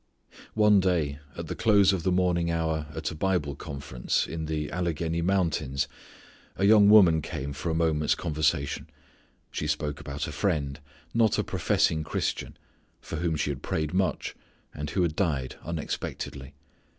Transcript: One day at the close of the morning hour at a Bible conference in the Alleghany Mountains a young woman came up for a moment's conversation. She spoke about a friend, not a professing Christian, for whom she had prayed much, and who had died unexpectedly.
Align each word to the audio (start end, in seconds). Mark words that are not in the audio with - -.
One 0.55 0.79
day 0.79 1.19
at 1.37 1.45
the 1.45 1.53
close 1.53 1.93
of 1.93 2.01
the 2.01 2.11
morning 2.11 2.49
hour 2.49 2.87
at 2.95 3.11
a 3.11 3.15
Bible 3.15 3.53
conference 3.53 4.25
in 4.25 4.47
the 4.47 4.71
Alleghany 4.71 5.21
Mountains 5.21 5.87
a 6.55 6.65
young 6.65 6.89
woman 6.89 7.21
came 7.21 7.51
up 7.51 7.55
for 7.55 7.69
a 7.69 7.75
moment's 7.75 8.15
conversation. 8.15 8.89
She 9.51 9.67
spoke 9.67 9.99
about 9.99 10.25
a 10.27 10.31
friend, 10.31 10.79
not 11.13 11.37
a 11.37 11.43
professing 11.43 12.03
Christian, 12.03 12.57
for 12.99 13.17
whom 13.17 13.35
she 13.35 13.51
had 13.51 13.61
prayed 13.61 13.93
much, 13.93 14.35
and 14.73 14.89
who 14.89 15.03
had 15.03 15.15
died 15.15 15.57
unexpectedly. 15.63 16.55